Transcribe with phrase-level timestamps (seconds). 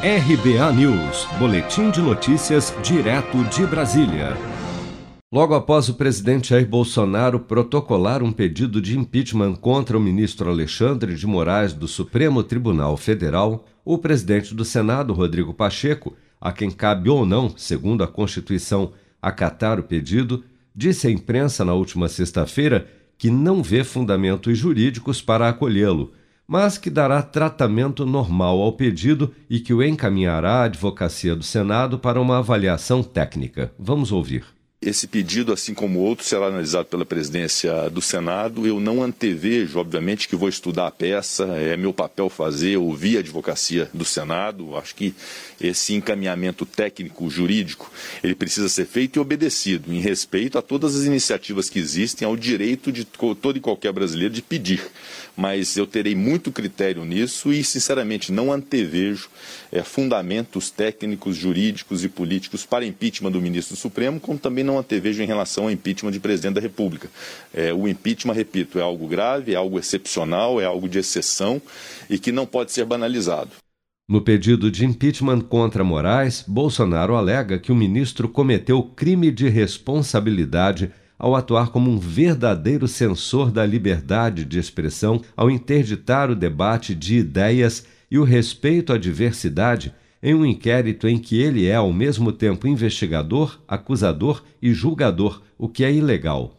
[0.00, 4.36] RBA News, Boletim de Notícias, direto de Brasília.
[5.32, 11.16] Logo após o presidente Jair Bolsonaro protocolar um pedido de impeachment contra o ministro Alexandre
[11.16, 17.10] de Moraes do Supremo Tribunal Federal, o presidente do Senado, Rodrigo Pacheco, a quem cabe
[17.10, 20.44] ou não, segundo a Constituição, acatar o pedido,
[20.76, 22.86] disse à imprensa na última sexta-feira
[23.18, 26.12] que não vê fundamentos jurídicos para acolhê-lo
[26.48, 31.98] mas que dará tratamento normal ao pedido e que o encaminhará à advocacia do Senado
[31.98, 33.70] para uma avaliação técnica.
[33.78, 34.57] Vamos ouvir.
[34.80, 38.64] Esse pedido, assim como outros, será analisado pela presidência do Senado.
[38.64, 43.20] Eu não antevejo, obviamente, que vou estudar a peça, é meu papel fazer, ouvir a
[43.20, 44.76] advocacia do Senado.
[44.76, 45.16] Acho que
[45.60, 47.90] esse encaminhamento técnico, jurídico,
[48.22, 52.36] ele precisa ser feito e obedecido, em respeito a todas as iniciativas que existem, ao
[52.36, 54.80] direito de todo e qualquer brasileiro de pedir.
[55.36, 59.28] Mas eu terei muito critério nisso e, sinceramente, não antevejo
[59.72, 64.78] é, fundamentos técnicos, jurídicos e políticos para impeachment do ministro do Supremo, como também não
[64.78, 67.08] antevejo em relação ao impeachment de presidente da República.
[67.52, 71.60] É, o impeachment, repito, é algo grave, é algo excepcional, é algo de exceção
[72.08, 73.50] e que não pode ser banalizado.
[74.08, 80.90] No pedido de impeachment contra Moraes, Bolsonaro alega que o ministro cometeu crime de responsabilidade
[81.18, 87.16] ao atuar como um verdadeiro censor da liberdade de expressão, ao interditar o debate de
[87.16, 92.32] ideias e o respeito à diversidade em um inquérito em que ele é ao mesmo
[92.32, 96.54] tempo investigador, acusador e julgador, o que é ilegal.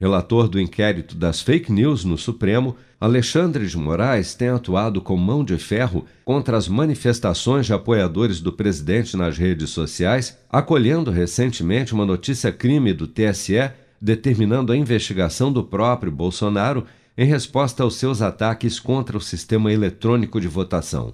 [0.00, 5.44] Relator do inquérito das fake news no Supremo, Alexandre de Moraes tem atuado com mão
[5.44, 12.06] de ferro contra as manifestações de apoiadores do presidente nas redes sociais, acolhendo recentemente uma
[12.06, 16.86] notícia-crime do TSE determinando a investigação do próprio Bolsonaro
[17.16, 21.12] em resposta aos seus ataques contra o sistema eletrônico de votação.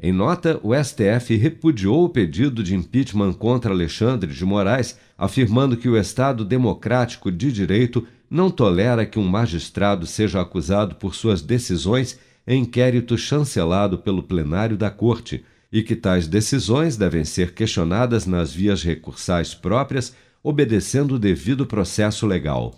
[0.00, 5.88] Em nota, o STF repudiou o pedido de impeachment contra Alexandre de Moraes, afirmando que
[5.88, 12.16] o Estado democrático de direito não tolera que um magistrado seja acusado por suas decisões
[12.46, 18.52] em inquérito chancelado pelo plenário da Corte e que tais decisões devem ser questionadas nas
[18.52, 20.14] vias recursais próprias,
[20.44, 22.72] obedecendo o devido processo legal.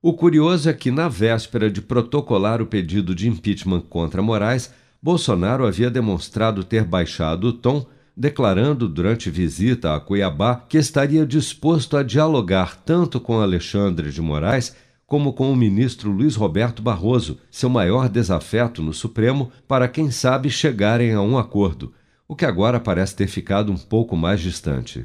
[0.00, 5.66] O curioso é que, na véspera de protocolar o pedido de impeachment contra Moraes, Bolsonaro
[5.66, 12.02] havia demonstrado ter baixado o tom, declarando durante visita a Cuiabá que estaria disposto a
[12.02, 18.08] dialogar tanto com Alexandre de Moraes como com o ministro Luiz Roberto Barroso, seu maior
[18.08, 21.92] desafeto no Supremo, para quem sabe chegarem a um acordo,
[22.28, 25.04] o que agora parece ter ficado um pouco mais distante.